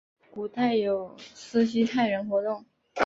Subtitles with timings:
[0.31, 2.65] 古代有斯基泰人活动。